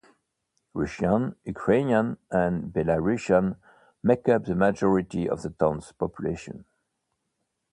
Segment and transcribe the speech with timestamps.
[0.73, 3.57] Russians, Ukrainians, and Belarusians
[4.01, 6.65] make up the majority of the town's population.